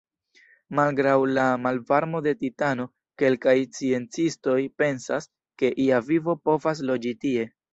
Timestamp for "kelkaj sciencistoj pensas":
3.23-5.29